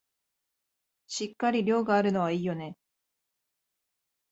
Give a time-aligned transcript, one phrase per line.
[1.05, 2.75] しっかり量があるのはいいよね